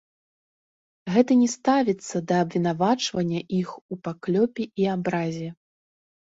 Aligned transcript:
Гэта 1.15 1.31
не 1.41 1.49
ставіцца 1.55 2.21
да 2.31 2.35
абвінавачвання 2.45 3.41
іх 3.59 3.69
у 3.77 3.93
паклёпе 4.09 4.63
і 4.83 4.89
абразе. 4.97 5.49